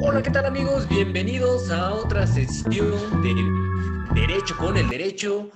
[0.00, 0.88] Hola, ¿qué tal amigos?
[0.88, 5.50] Bienvenidos a otra sesión de Derecho con el Derecho,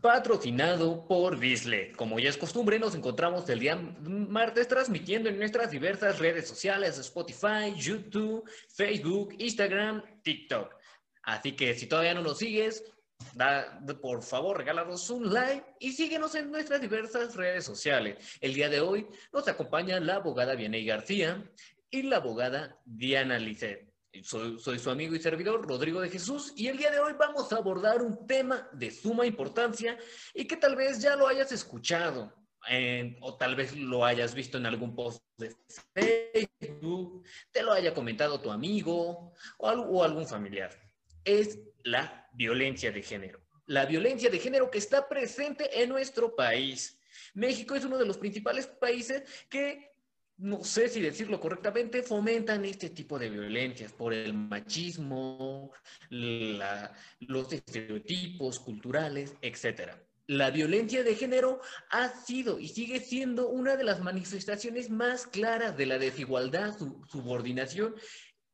[0.00, 1.92] patrocinado por Disle.
[1.92, 6.98] Como ya es costumbre, nos encontramos el día martes transmitiendo en nuestras diversas redes sociales,
[6.98, 10.74] Spotify, YouTube, Facebook, Instagram, TikTok.
[11.22, 12.82] Así que si todavía no nos sigues,
[13.34, 18.38] da, por favor, regálanos un like y síguenos en nuestras diversas redes sociales.
[18.40, 21.42] El día de hoy nos acompaña la abogada Vianey García
[21.90, 23.88] y la abogada Diana Lisset.
[24.22, 27.52] Soy, soy, su amigo y servidor Rodrigo de Jesús y el día de hoy vamos
[27.52, 29.96] a abordar un tema de suma importancia
[30.34, 32.32] y que tal vez ya lo hayas escuchado
[33.20, 35.54] o tal vez lo hayas visto en algún post de
[35.94, 40.87] Facebook, te lo haya comentado tu amigo o, o algún familiar.
[41.28, 43.38] Es la violencia de género.
[43.66, 46.98] La violencia de género que está presente en nuestro país.
[47.34, 49.90] México es uno de los principales países que
[50.38, 55.72] no sé si decirlo correctamente, fomentan este tipo de violencias por el machismo,
[56.08, 59.90] los estereotipos culturales, etc.
[60.28, 61.60] La violencia de género
[61.90, 67.04] ha sido y sigue siendo una de las manifestaciones más claras de la desigualdad, su,
[67.10, 67.96] subordinación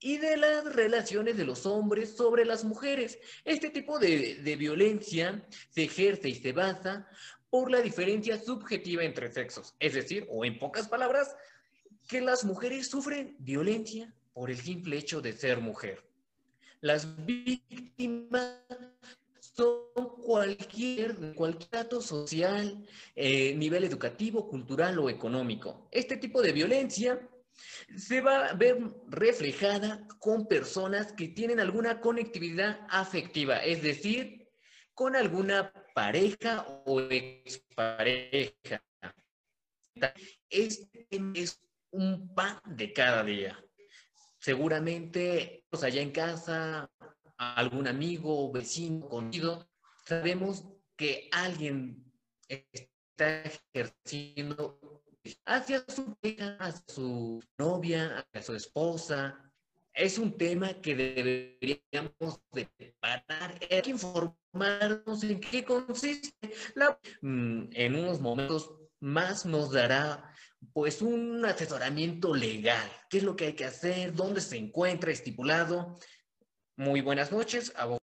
[0.05, 3.19] y de las relaciones de los hombres sobre las mujeres.
[3.42, 7.08] Este tipo de, de violencia se ejerce y se basa
[7.48, 11.34] por la diferencia subjetiva entre sexos, es decir, o en pocas palabras,
[12.06, 16.05] que las mujeres sufren violencia por el simple hecho de ser mujer.
[16.83, 18.58] Las víctimas
[19.41, 19.86] son
[20.22, 25.89] cualquier, cualquier dato social, eh, nivel educativo, cultural o económico.
[25.91, 27.27] Este tipo de violencia
[27.97, 34.48] se va a ver reflejada con personas que tienen alguna conectividad afectiva, es decir,
[34.94, 38.83] con alguna pareja o expareja.
[40.48, 43.58] Este es un pan de cada día.
[44.39, 46.90] Seguramente, pues allá en casa,
[47.36, 49.68] algún amigo, vecino, conocido,
[50.05, 50.64] sabemos
[50.96, 52.05] que alguien
[52.48, 54.64] está ejerciendo
[55.46, 59.40] hacia su hija, hacia su novia, hacia su esposa.
[59.92, 62.68] Es un tema que deberíamos de
[63.00, 63.58] parar.
[63.70, 66.52] Hay que informarnos en qué consiste.
[66.74, 70.34] La, mm, en unos momentos más nos dará
[70.72, 72.90] pues un asesoramiento legal.
[73.08, 74.14] ¿Qué es lo que hay que hacer?
[74.14, 75.98] ¿Dónde se encuentra estipulado?
[76.77, 78.03] Muy buenas noches, abogado.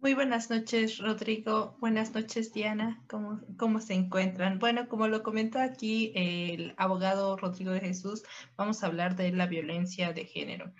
[0.00, 1.76] Muy buenas noches, Rodrigo.
[1.78, 3.04] Buenas noches, Diana.
[3.06, 4.58] ¿Cómo, ¿Cómo, se encuentran?
[4.58, 8.22] Bueno, como lo comentó aquí el abogado Rodrigo de Jesús,
[8.56, 10.72] vamos a hablar de la violencia de género.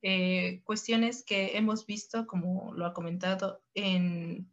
[0.00, 4.48] Eh, cuestiones que hemos visto, como lo ha comentado, en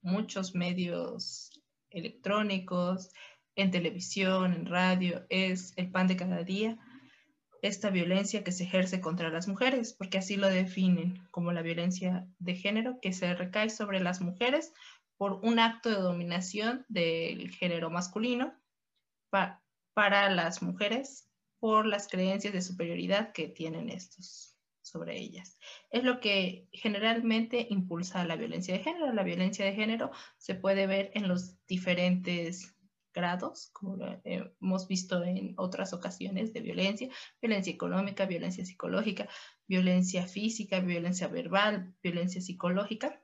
[0.00, 3.10] muchos medios electrónicos,
[3.54, 6.80] en televisión, en radio, es el pan de cada día,
[7.62, 12.28] esta violencia que se ejerce contra las mujeres, porque así lo definen como la violencia
[12.38, 14.72] de género que se recae sobre las mujeres
[15.16, 18.52] por un acto de dominación del género masculino
[19.30, 21.28] para las mujeres
[21.60, 24.52] por las creencias de superioridad que tienen estos
[24.82, 25.58] sobre ellas.
[25.90, 29.12] Es lo que generalmente impulsa la violencia de género.
[29.12, 32.71] La violencia de género se puede ver en los diferentes
[33.12, 37.08] grados, como lo hemos visto en otras ocasiones de violencia,
[37.40, 39.28] violencia económica, violencia psicológica,
[39.66, 43.22] violencia física, violencia verbal, violencia psicológica.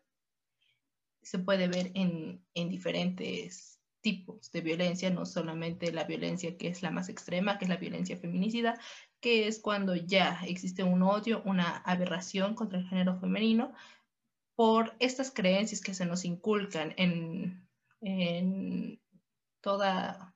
[1.23, 6.83] Se puede ver en, en diferentes tipos de violencia, no solamente la violencia que es
[6.83, 8.79] la más extrema, que es la violencia feminicida,
[9.21, 13.73] que es cuando ya existe un odio, una aberración contra el género femenino
[14.55, 17.69] por estas creencias que se nos inculcan en,
[18.01, 19.01] en
[19.61, 20.35] toda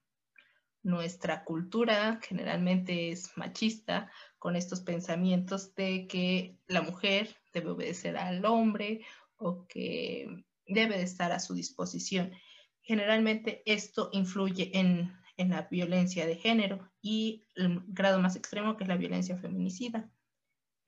[0.83, 8.45] nuestra cultura, generalmente es machista, con estos pensamientos de que la mujer debe obedecer al
[8.45, 9.05] hombre
[9.37, 12.33] o que debe de estar a su disposición.
[12.81, 18.89] Generalmente esto influye en, la violencia de género y el grado más extremo que es
[18.89, 20.09] la violencia feminicida.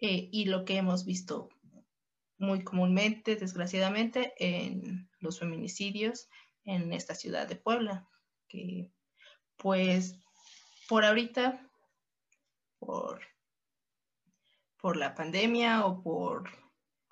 [0.01, 1.49] Eh, y lo que hemos visto
[2.39, 6.29] muy comúnmente, desgraciadamente, en los feminicidios
[6.65, 8.09] en esta ciudad de Puebla,
[8.49, 8.91] que
[9.56, 10.17] pues
[10.88, 11.69] por ahorita,
[12.79, 13.20] por,
[14.79, 16.50] por la pandemia o por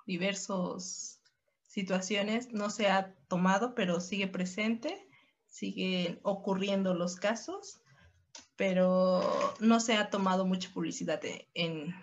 [0.05, 1.19] diversos
[1.67, 5.07] situaciones no se ha tomado, pero sigue presente,
[5.47, 7.81] siguen ocurriendo los casos,
[8.55, 9.21] pero
[9.59, 11.21] no se ha tomado mucha publicidad
[11.53, 11.95] en,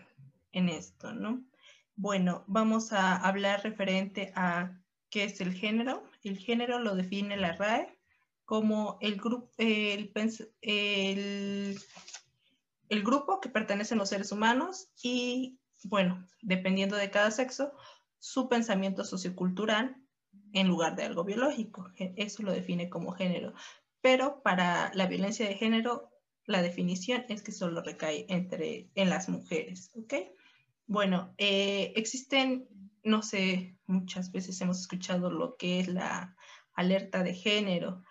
[0.52, 1.44] en esto, ¿no?
[1.94, 4.80] Bueno, vamos a hablar referente a
[5.10, 6.02] qué es el género.
[6.24, 7.99] El género lo define la RAE
[8.50, 10.10] como el, grupo, el,
[10.60, 11.78] el,
[12.88, 17.70] el grupo que pertenecen los seres humanos y, bueno, dependiendo de cada sexo,
[18.18, 19.94] su pensamiento sociocultural
[20.52, 21.92] en lugar de algo biológico.
[21.96, 23.54] Eso lo define como género.
[24.00, 26.10] Pero para la violencia de género,
[26.44, 29.92] la definición es que solo recae entre, en las mujeres.
[29.94, 30.14] ¿ok?
[30.88, 32.66] Bueno, eh, existen,
[33.04, 36.34] no sé, muchas veces hemos escuchado lo que es la
[36.74, 38.02] alerta de género.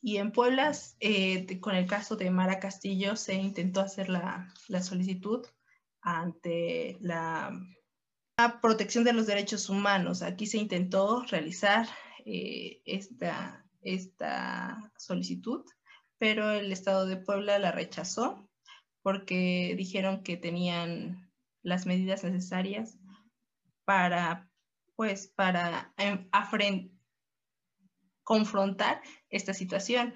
[0.00, 4.82] Y en Puebla, eh, con el caso de Mara Castillo, se intentó hacer la, la
[4.82, 5.44] solicitud
[6.00, 7.52] ante la
[8.62, 10.22] protección de los derechos humanos.
[10.22, 11.88] Aquí se intentó realizar
[12.24, 15.64] eh, esta, esta solicitud,
[16.18, 18.48] pero el Estado de Puebla la rechazó
[19.02, 22.98] porque dijeron que tenían las medidas necesarias
[23.84, 24.50] para,
[24.94, 26.28] pues, para em,
[28.28, 30.12] confrontar esta situación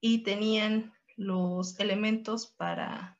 [0.00, 3.18] y tenían los elementos para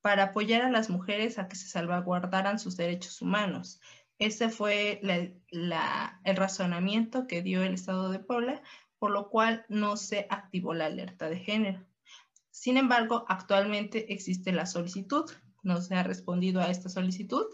[0.00, 3.80] para apoyar a las mujeres a que se salvaguardaran sus derechos humanos.
[4.18, 8.60] Ese fue el razonamiento que dio el Estado de Puebla,
[8.98, 11.86] por lo cual no se activó la alerta de género.
[12.50, 15.30] Sin embargo, actualmente existe la solicitud,
[15.62, 17.46] no se ha respondido a esta solicitud,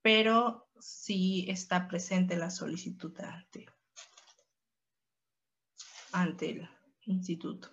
[0.00, 3.66] pero sí está presente la solicitud ante,
[6.14, 6.68] ante el
[7.06, 7.68] instituto.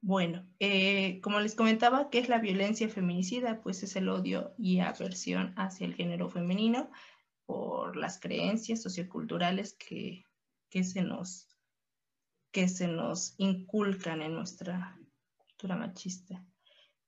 [0.00, 3.60] Bueno, eh, como les comentaba, ¿qué es la violencia feminicida?
[3.60, 6.90] Pues es el odio y aversión hacia el género femenino
[7.44, 10.24] por las creencias socioculturales que,
[10.70, 11.48] que, se, nos,
[12.52, 14.98] que se nos inculcan en nuestra
[15.36, 16.46] cultura machista.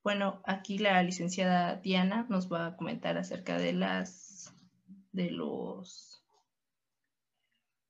[0.03, 4.53] Bueno, aquí la licenciada Diana nos va a comentar acerca de las
[5.13, 6.25] de los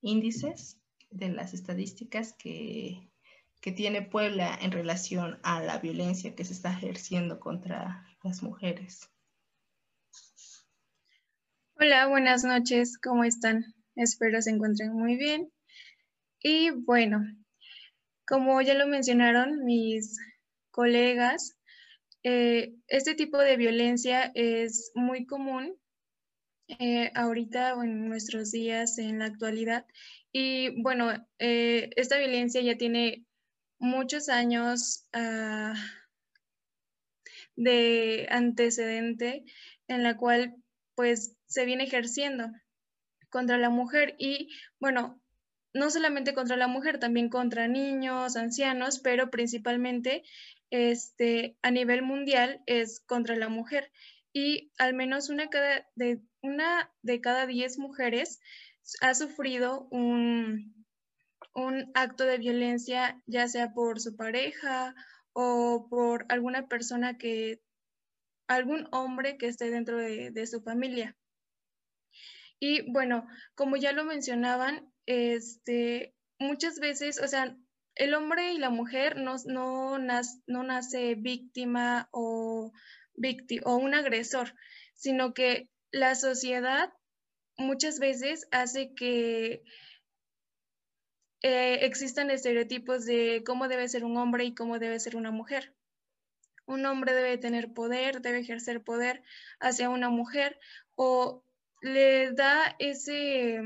[0.02, 0.81] índices,
[1.12, 3.12] de las estadísticas que
[3.62, 9.08] que tiene Puebla en relación a la violencia que se está ejerciendo contra las mujeres.
[11.76, 13.64] Hola, buenas noches, ¿cómo están?
[13.94, 15.52] Espero se encuentren muy bien.
[16.40, 17.20] Y bueno,
[18.26, 20.18] como ya lo mencionaron mis
[20.72, 21.56] colegas,
[22.24, 25.76] eh, este tipo de violencia es muy común
[26.66, 29.86] eh, ahorita o en nuestros días, en la actualidad.
[30.32, 33.26] Y bueno, eh, esta violencia ya tiene
[33.78, 35.74] muchos años ah,
[37.56, 39.44] de antecedente
[39.88, 40.56] en la cual
[40.94, 42.50] pues se viene ejerciendo
[43.28, 45.22] contra la mujer y bueno,
[45.74, 50.22] no solamente contra la mujer, también contra niños, ancianos, pero principalmente
[50.70, 53.90] este, a nivel mundial es contra la mujer.
[54.34, 58.40] Y al menos una, cada, de, una de cada diez mujeres
[59.00, 60.86] ha sufrido un,
[61.54, 64.94] un acto de violencia, ya sea por su pareja
[65.32, 67.60] o por alguna persona que,
[68.48, 71.16] algún hombre que esté dentro de, su familia.
[72.60, 77.56] Y bueno, como ya lo mencionaban, este, muchas veces, o sea,
[77.94, 82.72] el hombre y la mujer no, no, no nace víctima o,
[83.64, 84.54] o un agresor,
[84.94, 86.92] sino que la sociedad
[87.62, 89.62] muchas veces hace que
[91.42, 95.74] eh, existen estereotipos de cómo debe ser un hombre y cómo debe ser una mujer.
[96.66, 99.24] Un hombre debe tener poder, debe ejercer poder
[99.58, 100.58] hacia una mujer
[100.94, 101.44] o
[101.80, 103.60] le da ese,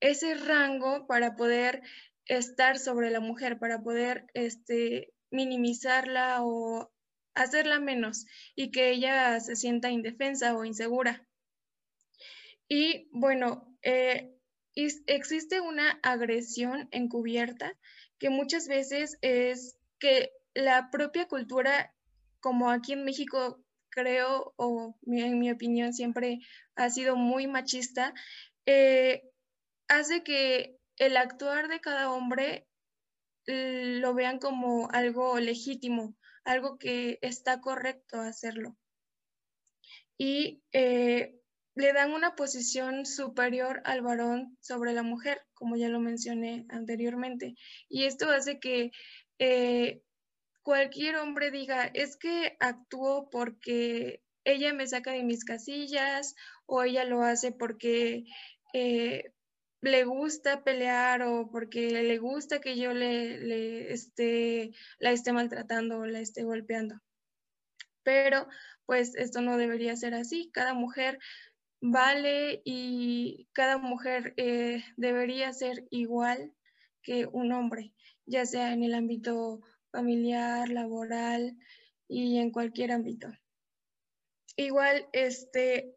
[0.00, 1.82] ese rango para poder
[2.26, 6.92] estar sobre la mujer, para poder este, minimizarla o
[7.34, 11.25] hacerla menos y que ella se sienta indefensa o insegura.
[12.68, 14.34] Y bueno, eh,
[14.74, 17.76] existe una agresión encubierta
[18.18, 21.94] que muchas veces es que la propia cultura,
[22.40, 26.40] como aquí en México creo, o en mi opinión siempre
[26.74, 28.14] ha sido muy machista,
[28.66, 29.22] eh,
[29.88, 32.66] hace que el actuar de cada hombre
[33.46, 38.76] lo vean como algo legítimo, algo que está correcto hacerlo.
[40.18, 41.38] Y eh,
[41.76, 47.54] le dan una posición superior al varón sobre la mujer, como ya lo mencioné anteriormente.
[47.88, 48.90] Y esto hace que
[49.38, 50.00] eh,
[50.62, 57.04] cualquier hombre diga, es que actúo porque ella me saca de mis casillas o ella
[57.04, 58.24] lo hace porque
[58.72, 59.32] eh,
[59.82, 66.06] le gusta pelear o porque le gusta que yo le, esté, la esté maltratando o
[66.06, 67.02] la esté golpeando.
[68.02, 68.48] Pero
[68.86, 70.50] pues esto no debería ser así.
[70.54, 71.18] Cada mujer
[71.90, 76.52] vale y cada mujer eh, debería ser igual
[77.02, 77.92] que un hombre,
[78.24, 79.60] ya sea en el ámbito
[79.92, 81.56] familiar, laboral
[82.08, 83.28] y en cualquier ámbito.
[84.56, 85.94] Igual, este,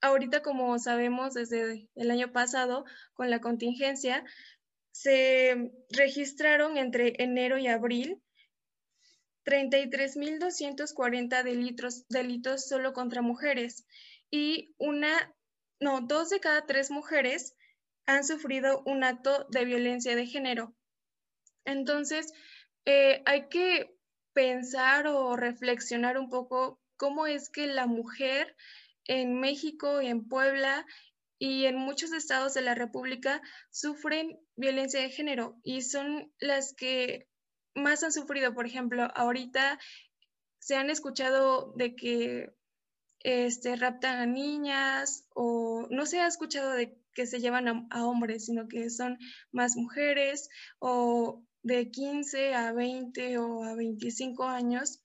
[0.00, 2.84] ahorita como sabemos desde el año pasado
[3.14, 4.24] con la contingencia,
[4.92, 8.22] se registraron entre enero y abril
[9.44, 13.86] 33.240 delitos, delitos solo contra mujeres
[14.30, 15.34] y una,
[15.80, 17.54] no, dos de cada tres mujeres
[18.06, 20.74] han sufrido un acto de violencia de género.
[21.64, 22.32] Entonces,
[22.84, 23.96] eh, hay que
[24.32, 28.56] pensar o reflexionar un poco cómo es que la mujer
[29.06, 30.86] en México en Puebla
[31.38, 37.28] y en muchos estados de la República sufren violencia de género y son las que
[37.74, 38.54] más han sufrido.
[38.54, 39.78] Por ejemplo, ahorita
[40.60, 42.54] se han escuchado de que
[43.28, 48.06] este, raptan a niñas o no se ha escuchado de que se llevan a, a
[48.06, 49.18] hombres, sino que son
[49.50, 55.02] más mujeres o de 15 a 20 o a 25 años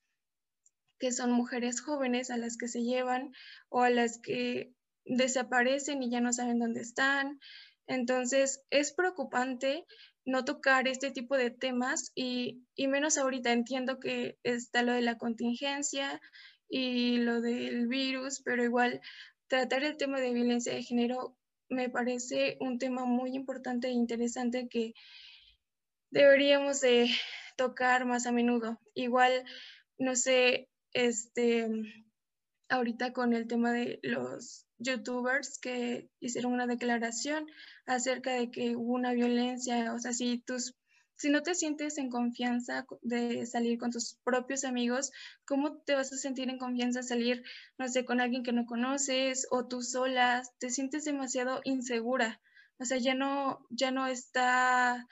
[1.00, 3.32] que son mujeres jóvenes a las que se llevan
[3.68, 4.72] o a las que
[5.04, 7.40] desaparecen y ya no saben dónde están.
[7.88, 9.84] Entonces, es preocupante
[10.24, 15.18] no tocar este tipo de temas y, menos ahorita entiendo que está lo de la
[15.18, 16.20] contingencia
[16.74, 19.02] y lo del virus, pero igual
[19.46, 21.36] tratar el tema de violencia de género
[21.68, 24.94] me parece un tema muy importante e interesante que
[26.10, 27.10] deberíamos de
[27.58, 28.80] tocar más a menudo.
[28.94, 29.44] Igual,
[29.98, 31.68] no sé, este,
[32.70, 37.46] ahorita con el tema de los youtubers que hicieron una declaración
[37.84, 40.74] acerca de que hubo una violencia, o sea, si tus
[41.22, 45.12] si no te sientes en confianza de salir con tus propios amigos,
[45.44, 47.44] ¿cómo te vas a sentir en confianza salir,
[47.78, 50.42] no sé, con alguien que no conoces o tú sola?
[50.58, 52.40] Te sientes demasiado insegura.
[52.80, 55.06] O sea, ya no, ya no está,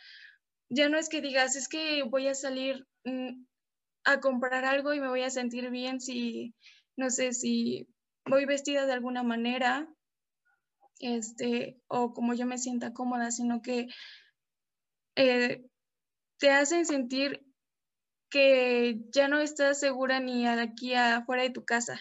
[0.68, 3.44] ya no es que digas, es que voy a salir mm,
[4.02, 6.56] a comprar algo y me voy a sentir bien si,
[6.96, 7.86] no sé, si
[8.24, 9.88] voy vestida de alguna manera,
[10.98, 13.86] este, o como yo me sienta cómoda, sino que
[15.14, 15.69] eh,
[16.40, 17.46] te hacen sentir
[18.30, 22.00] que ya no estás segura ni aquí afuera de tu casa.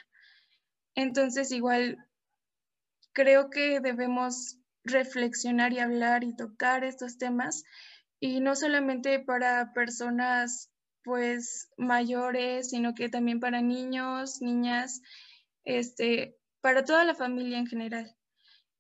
[0.96, 1.98] Entonces, igual,
[3.14, 7.64] creo que debemos reflexionar y hablar y tocar estos temas,
[8.22, 10.72] y no solamente para personas
[11.04, 15.02] pues mayores, sino que también para niños, niñas,
[15.64, 18.16] este, para toda la familia en general.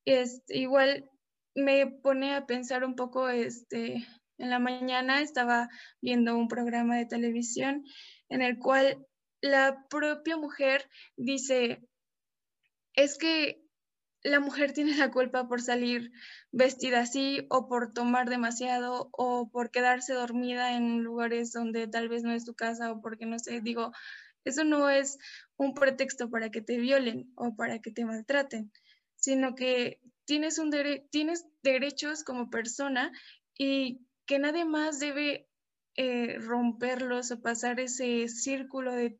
[0.05, 1.09] Este, igual
[1.55, 4.05] me pone a pensar un poco, este,
[4.39, 5.69] en la mañana estaba
[6.01, 7.83] viendo un programa de televisión
[8.29, 9.05] en el cual
[9.41, 11.81] la propia mujer dice,
[12.93, 13.61] es que
[14.23, 16.11] la mujer tiene la culpa por salir
[16.51, 22.23] vestida así o por tomar demasiado o por quedarse dormida en lugares donde tal vez
[22.23, 23.91] no es tu casa o porque no sé, digo,
[24.43, 25.17] eso no es
[25.57, 28.71] un pretexto para que te violen o para que te maltraten,
[29.15, 30.71] sino que tienes, un
[31.11, 33.11] tienes derechos como persona
[33.57, 35.49] y que nadie más debe
[35.95, 39.19] eh, romperlos o pasar ese círculo de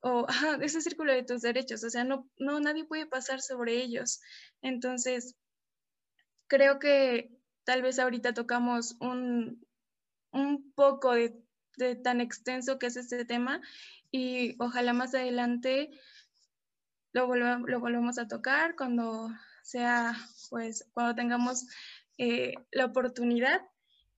[0.00, 0.26] o
[0.60, 4.20] ese círculo de tus derechos, o sea, no, no, nadie puede pasar sobre ellos.
[4.60, 5.36] Entonces,
[6.48, 7.30] creo que
[7.62, 9.64] tal vez ahorita tocamos un,
[10.32, 11.40] un poco de,
[12.02, 13.60] tan extenso que es este tema
[14.10, 15.92] y ojalá más adelante
[17.12, 19.30] lo, volvamos, lo volvemos a tocar cuando
[19.62, 20.16] sea,
[20.50, 21.66] pues, cuando tengamos
[22.18, 23.62] eh, la oportunidad.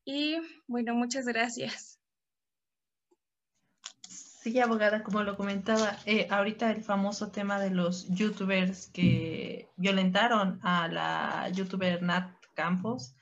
[0.05, 1.99] Y bueno, muchas gracias.
[4.09, 10.61] Sí, abogada, como lo comentaba, eh, ahorita el famoso tema de los youtubers que violentaron
[10.63, 13.17] a la youtuber Nat Campos,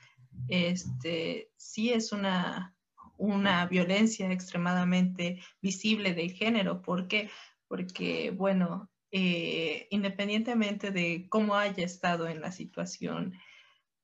[0.49, 2.75] este, sí es una,
[3.17, 6.81] una violencia extremadamente visible de género.
[6.81, 7.29] ¿Por qué?
[7.69, 13.33] Porque, bueno, eh, independientemente de cómo haya estado en la situación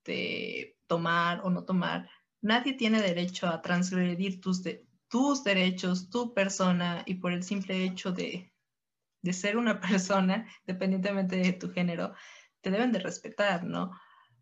[0.05, 2.09] de tomar o no tomar,
[2.41, 7.83] nadie tiene derecho a transgredir tus, de, tus derechos, tu persona y por el simple
[7.83, 8.53] hecho de,
[9.31, 12.13] ser una persona, dependientemente de tu género,
[12.61, 13.91] te deben de respetar, ¿no?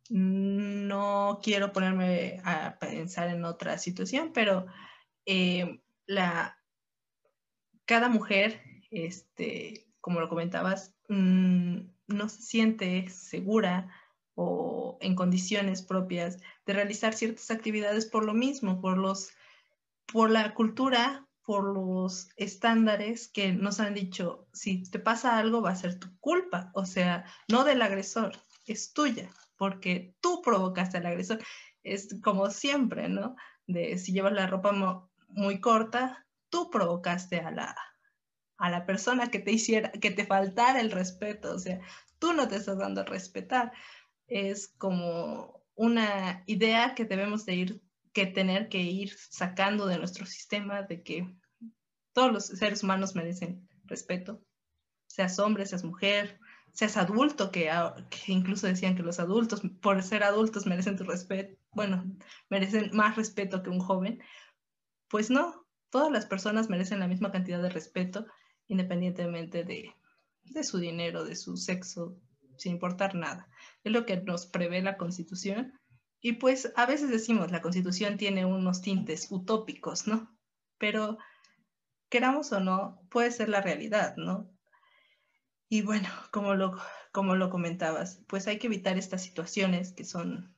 [0.10, 4.66] No quiero ponerme a pensar en otra situación, pero
[5.25, 6.58] eh, la,
[7.86, 13.89] cada mujer, este, como lo comentabas, mm, no se siente segura
[14.38, 19.32] o en condiciones propias de realizar ciertas actividades por lo mismo, por los
[20.06, 25.70] por la cultura por los estándares que nos han dicho, si te pasa algo va
[25.70, 28.34] a ser tu culpa, o sea, no del agresor,
[28.65, 31.39] es tuya, porque tú provocaste al agresor.
[31.84, 33.38] Es como siempre, ¿no?
[33.65, 34.74] De si llevas la ropa
[35.29, 37.77] muy corta, tú provocaste a la,
[38.58, 41.79] a la persona que te hiciera, que te faltara el respeto, o sea,
[42.20, 43.72] tú no te estás dando a respetar.
[44.27, 47.81] Es como una idea que debemos de ir
[48.17, 51.31] que tener que ir sacando de nuestro sistema de que
[52.13, 54.41] todos los seres humanos merecen respeto,
[55.05, 56.39] seas hombre, seas mujer,
[56.74, 57.69] seas adulto, que,
[58.10, 62.05] que, incluso decían que los adultos, por ser adultos, merecen tu respeto, bueno,
[62.50, 64.19] merecen más respeto que un joven.
[65.10, 68.25] Pues no, todas las personas merecen la misma cantidad de respeto,
[68.67, 69.93] independientemente de,
[70.43, 72.17] de su dinero, de su sexo,
[72.57, 73.49] sin importar nada.
[73.83, 75.73] Es lo que nos prevé la Constitución
[76.19, 80.35] y pues a veces decimos, la constitución tiene unos tintes utópicos, ¿no?
[80.77, 81.17] Pero
[82.09, 84.49] queramos o no, puede ser la realidad, ¿no?
[85.69, 86.77] Y bueno, como lo,
[87.11, 90.55] como lo comentabas, pues hay que evitar estas situaciones que son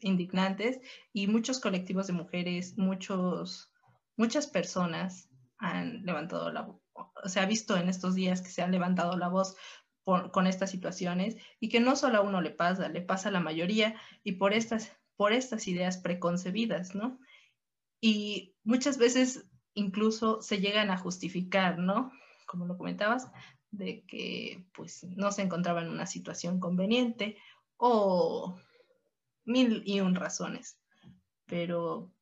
[0.00, 0.80] indignantes
[1.12, 3.72] y muchos colectivos de mujeres, muchos,
[4.16, 6.80] muchas personas han levantado la voz,
[7.26, 9.56] se ha visto en estos días que se han levantado la voz
[10.32, 13.40] con estas situaciones y que no solo a uno le pasa, le pasa a la
[13.40, 17.18] mayoría y por estas, por estas ideas preconcebidas, ¿no?
[18.00, 22.12] Y muchas veces incluso se llegan a justificar, ¿no?
[22.46, 23.30] Como lo comentabas,
[23.70, 27.36] de que pues no se encontraba en una situación conveniente
[27.76, 28.58] o
[29.44, 30.78] mil y un razones.
[31.46, 32.12] Pero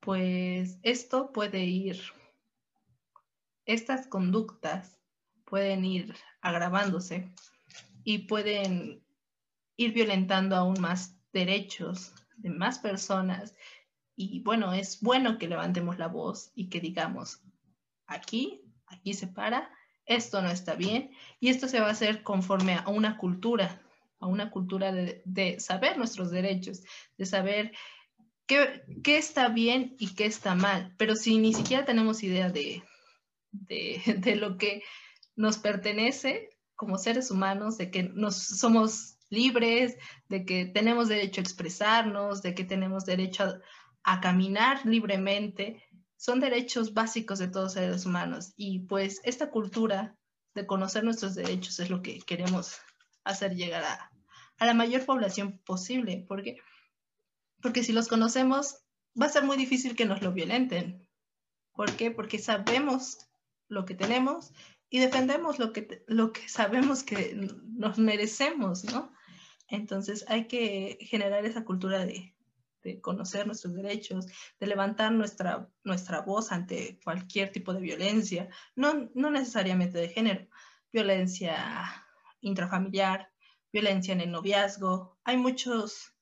[0.00, 2.00] pues esto puede ir,
[3.66, 4.98] estas conductas
[5.44, 7.32] pueden ir agravándose
[8.04, 9.02] y pueden
[9.76, 13.54] ir violentando aún más derechos de más personas.
[14.16, 17.42] Y bueno, es bueno que levantemos la voz y que digamos,
[18.06, 19.70] aquí, aquí se para,
[20.04, 21.12] esto no está bien.
[21.38, 23.80] Y esto se va a hacer conforme a una cultura,
[24.18, 26.82] a una cultura de, saber nuestros derechos,
[27.16, 27.72] de saber
[28.46, 30.94] qué, qué, está bien y qué está mal.
[30.98, 32.82] Pero si ni siquiera tenemos idea de,
[33.52, 34.82] de, de lo que
[35.40, 39.96] nos pertenece como seres humanos, de que nos somos libres,
[40.28, 43.58] de que tenemos derecho a expresarnos, de que tenemos derecho
[44.02, 45.82] a, caminar libremente,
[46.16, 48.52] son derechos básicos de todos seres humanos.
[48.56, 50.14] Y pues esta cultura
[50.54, 52.76] de conocer nuestros derechos es lo que queremos
[53.24, 54.10] hacer llegar a,
[54.58, 56.58] a la mayor población posible, porque,
[57.62, 58.76] porque si los conocemos
[59.20, 61.06] va a ser muy difícil que nos lo violenten.
[61.72, 62.10] ¿Por qué?
[62.10, 63.18] Porque sabemos
[63.68, 64.52] lo que tenemos
[64.90, 69.12] y defendemos lo que, lo que sabemos que nos merecemos, ¿no?
[69.68, 72.34] Entonces hay que generar esa cultura de,
[72.82, 74.26] de conocer nuestros derechos,
[74.58, 80.48] de levantar nuestra, nuestra voz ante cualquier tipo de violencia, no, no necesariamente de género,
[80.92, 82.06] violencia
[82.40, 83.30] intrafamiliar,
[83.72, 85.18] violencia en el noviazgo.
[85.22, 86.14] Hay muchos,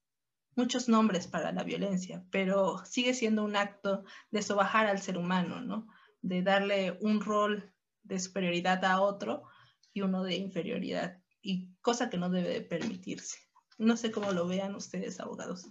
[0.57, 5.62] muchos nombres para la violencia, pero sigue siendo un acto de sobajar al ser humano,
[5.62, 5.87] ¿no?
[6.20, 7.72] De darle un rol
[8.09, 9.44] de superioridad a otro
[9.92, 13.38] y uno de inferioridad, y cosa que no debe de permitirse.
[13.79, 15.68] No sé cómo lo vean ustedes, abogados.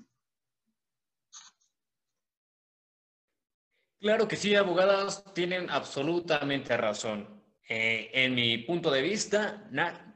[4.00, 7.44] Claro que sí, abogados tienen absolutamente razón.
[7.68, 9.70] Eh, en mi punto de vista,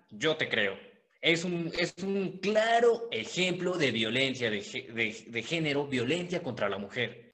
[0.09, 0.77] yo te creo.
[1.19, 7.33] Es un, es un claro ejemplo de violencia de, de, género, violencia contra la mujer.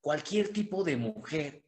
[0.00, 1.65] cualquier tipo de mujer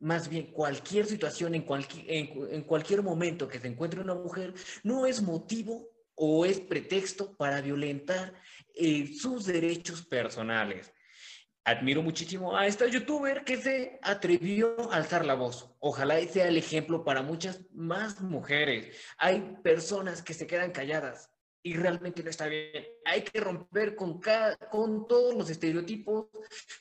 [0.00, 5.06] más bien cualquier situación, en, cualquier, en, cualquier momento que se encuentre una mujer, no
[5.06, 8.34] es motivo o es pretexto para violentar
[8.74, 10.92] eh, sus derechos personales.
[11.66, 15.74] Admiro muchísimo a esta youtuber que se atrevió a alzar la voz.
[15.78, 18.94] Ojalá sea el ejemplo para muchas más mujeres.
[19.16, 21.33] Hay personas que se quedan calladas
[21.64, 22.86] y realmente no está bien.
[23.06, 26.26] Hay que romper con, cada, con todos los estereotipos,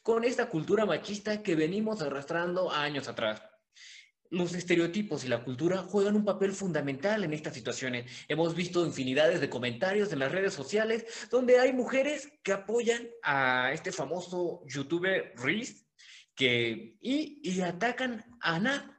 [0.04, 3.42] con esta cultura machista que venimos arrastrando años atrás.
[4.30, 8.12] Los estereotipos y la cultura juegan un papel fundamental en estas situaciones.
[8.28, 13.72] Hemos visto infinidades de comentarios en las redes sociales donde hay mujeres que apoyan a
[13.72, 15.86] este famoso youtuber Reese
[16.36, 18.94] que, y, y atacan a Nat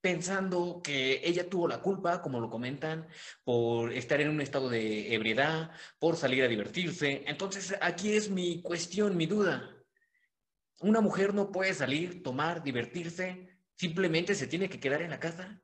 [0.00, 3.06] pensando que ella tuvo la culpa, como lo comentan,
[3.44, 7.24] por estar en un estado de ebriedad, por salir a divertirse.
[7.26, 9.76] Entonces, aquí es mi cuestión, mi duda.
[10.80, 15.62] Una mujer no puede salir, tomar, divertirse, simplemente se tiene que quedar en la casa.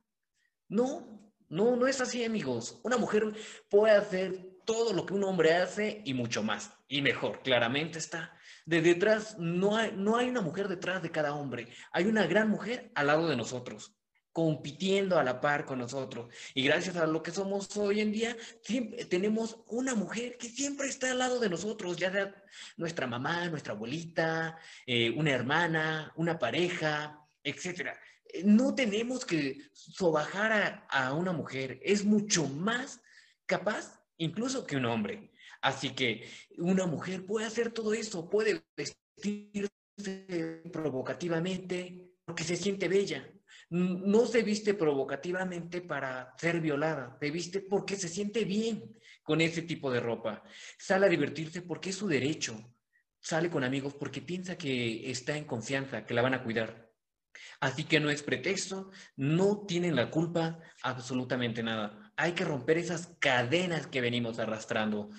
[0.69, 2.81] No, no, no es así, amigos.
[2.83, 3.33] Una mujer
[3.71, 6.73] puede hacer todo lo que un hombre hace y mucho más.
[6.89, 8.37] Y mejor, claramente está.
[8.67, 11.69] De detrás, no hay, no hay una mujer detrás de cada hombre.
[11.93, 13.97] Hay una gran mujer al lado de nosotros
[14.37, 16.29] compitiendo a la par con nosotros.
[16.53, 18.37] Y gracias a lo que somos hoy en día,
[19.09, 22.45] tenemos una mujer que siempre está al lado de nosotros, ya sea
[22.77, 27.99] nuestra mamá, nuestra abuelita, eh, una hermana, una pareja, etcétera.
[28.27, 33.01] Eh, no tenemos que sobajar a, a una mujer, es mucho más
[33.47, 35.33] capaz incluso que un hombre.
[35.63, 39.71] Así que una mujer puede hacer todo eso, puede vestirse
[40.71, 43.33] provocativamente porque se siente bella,
[43.71, 49.63] no se viste provocativamente para ser violada, se viste porque se siente bien con ese
[49.63, 50.43] tipo de ropa.
[50.79, 52.73] Sale a divertirse porque es su derecho.
[53.21, 56.87] Sale con amigos porque piensa que está en confianza, que la van a cuidar.
[57.61, 62.13] Así que no es pretexto, no tienen la culpa absolutamente nada.
[62.17, 65.11] Hay que romper esas cadenas que venimos arrastrando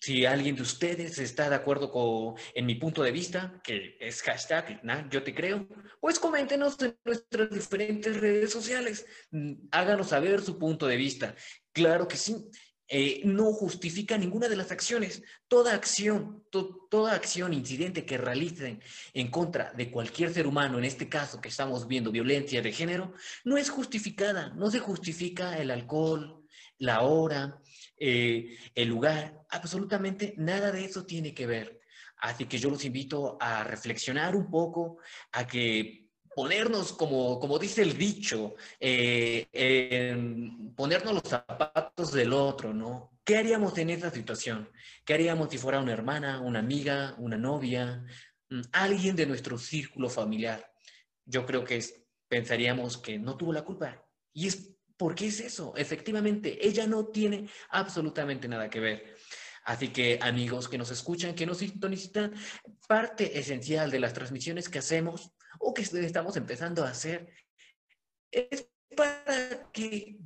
[0.00, 4.22] si alguien de ustedes está de acuerdo con en mi punto de vista, que es
[4.22, 5.66] hashtag, yo te creo,
[6.00, 9.06] pues coméntenos en nuestras diferentes redes sociales.
[9.30, 11.34] Mm, háganos saber su punto de vista.
[11.72, 12.48] Claro que sí.
[12.90, 15.22] Eh, no justifica ninguna de las acciones.
[15.46, 21.06] Toda acción, toda acción, incidente que realicen en contra de cualquier ser humano, en este
[21.06, 23.12] caso que estamos viendo violencia de género,
[23.44, 24.54] no es justificada.
[24.56, 26.46] No se justifica el alcohol,
[26.78, 27.60] la hora,
[28.00, 31.80] eh, el lugar, absolutamente nada de eso tiene que ver.
[32.18, 34.98] Así que yo los invito a reflexionar un poco,
[35.32, 39.46] a que ponernos, como, como dice el dicho, eh,
[40.76, 43.18] ponernos los zapatos del otro, ¿no?
[43.24, 44.70] ¿Qué haríamos en esa situación?
[45.04, 48.04] ¿Qué haríamos si fuera una hermana, una amiga, una novia,
[48.48, 50.72] mm, alguien de nuestro círculo familiar?
[51.26, 51.84] Yo creo que
[52.26, 54.02] pensaríamos que no tuvo la culpa.
[54.32, 55.72] Y es ¿Por qué es eso?
[55.76, 59.14] Efectivamente, ella no tiene absolutamente nada que ver.
[59.64, 62.34] Así que amigos que nos escuchan, que nos sintonizan,
[62.88, 65.30] parte esencial de las transmisiones que hacemos
[65.60, 67.32] o que estamos empezando a hacer
[68.30, 70.18] es para que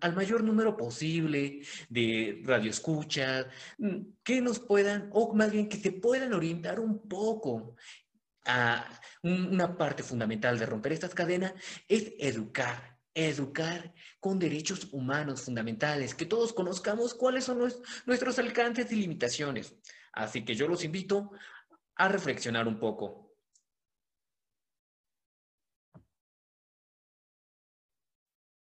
[0.00, 3.46] al, mayor número posible de radioescuchas,
[3.78, 7.76] mm, que nos puedan, o más bien que se puedan orientar un poco
[8.46, 11.52] a una parte fundamental de romper estas cadenas,
[11.86, 17.58] es educar educar con derechos humanos fundamentales, que todos conozcamos cuáles son
[18.06, 19.74] nuestros alcances y limitaciones.
[20.12, 21.30] Así que yo los invito
[21.96, 23.22] a reflexionar un poco.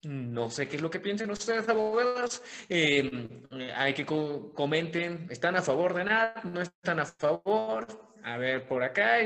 [0.04, 2.41] No sé qué es lo que piensen ustedes, abogados.
[2.69, 3.43] Em,
[3.76, 6.41] hay que comenten, ¿están a favor de nada?
[6.45, 7.88] ¿No están a favor?
[8.23, 9.19] A ver, por acá.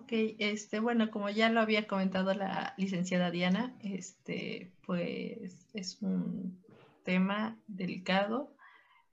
[0.00, 6.62] Ok, este, bueno, como ya lo había comentado la licenciada Diana, este, pues es un
[7.04, 8.54] tema delicado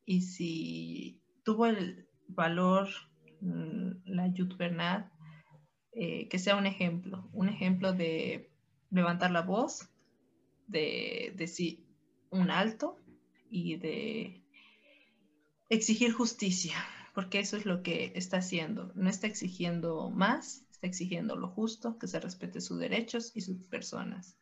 [0.05, 2.89] y si tuvo el valor
[3.41, 5.11] mm, la Yut Bernat,
[5.91, 8.51] eh, que sea un ejemplo, un ejemplo de
[8.91, 9.89] levantar la voz,
[10.67, 11.83] de decir
[12.29, 12.99] un alto
[13.49, 14.43] y de
[15.69, 16.75] exigir justicia,
[17.15, 18.91] porque eso es lo que está haciendo.
[18.93, 23.65] No está exigiendo más, está exigiendo lo justo, que se respete sus derechos y sus
[23.67, 24.37] personas.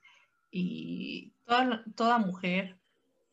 [0.52, 2.80] Y toda, toda mujer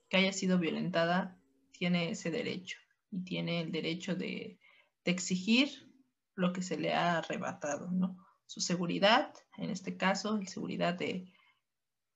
[0.08, 1.38] que haya sido violentada
[1.72, 2.78] tiene ese derecho
[3.10, 4.58] y tiene el derecho de,
[5.04, 5.90] exigir
[6.36, 8.16] lo que se le ha arrebatado, ¿no?
[8.46, 11.32] Su seguridad, en este caso, la seguridad de,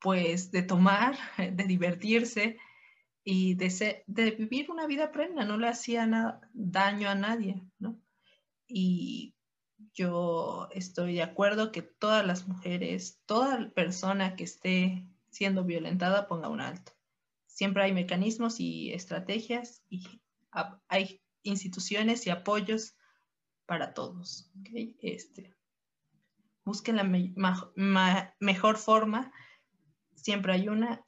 [0.00, 2.56] pues, de tomar, de divertirse
[3.24, 7.98] y de, de vivir una vida plena, no le hacía daño a nadie, ¿no?
[8.68, 9.33] Y
[9.94, 16.48] yo estoy de acuerdo que todas las mujeres, toda persona que esté siendo violentada ponga
[16.48, 16.92] un alto.
[17.46, 20.20] Siempre hay mecanismos y estrategias y
[20.88, 22.96] hay instituciones y apoyos
[23.66, 24.50] para todos.
[25.00, 25.54] Este,
[26.64, 29.32] busquen la mejor forma,
[30.14, 31.04] siempre hay una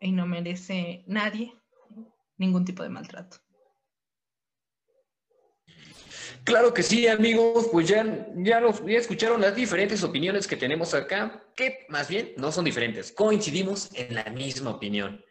[0.00, 1.54] y no merece nadie
[2.36, 3.38] ningún tipo de maltrato.
[6.48, 8.62] Claro que sí, amigos, pues ya, ya,
[8.96, 14.14] escucharon las diferentes opiniones que tenemos acá, que más bien no son diferentes, coincidimos en
[14.14, 15.22] la misma opinión.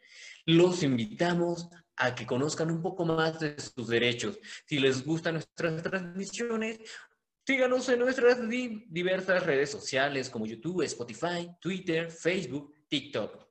[0.46, 4.38] Los invitamos a que conozcan un poco más de sus derechos.
[4.68, 6.82] Si les gustan nuestras transmisiones,
[7.48, 13.47] síganos en nuestras diversas redes sociales como YouTube, Spotify, Twitter, Facebook, TikTok.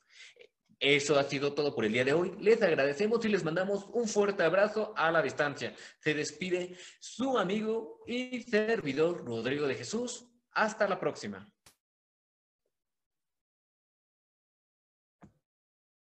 [0.79, 2.35] Eso ha sido todo por el día de hoy.
[2.39, 5.75] Les agradecemos y les mandamos un fuerte abrazo a la distancia.
[6.01, 10.27] Se despide su amigo y servidor Rodrigo de Jesús.
[10.53, 11.51] Hasta la próxima.